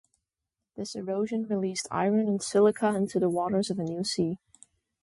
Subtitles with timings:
[0.75, 4.39] This erosion released iron and silica into the waters of a new sea.